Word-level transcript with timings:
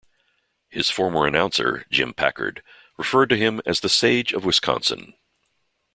His 0.69 0.89
former 0.89 1.27
announcer, 1.27 1.85
Jim 1.91 2.15
Packard, 2.15 2.63
referred 2.97 3.27
to 3.29 3.37
him 3.37 3.61
as 3.67 3.81
The 3.81 3.87
Sage 3.87 4.33
of 4.33 4.43
Wisconsin. 4.43 5.13